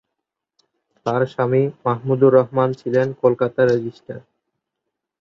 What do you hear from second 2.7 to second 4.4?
ছিলেন কলকাতার রেজিস্ট্রার।